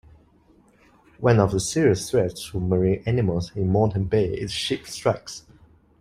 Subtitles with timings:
[1.19, 5.45] One of serious threats to marine animals in Moreton Bay is ship-strikes.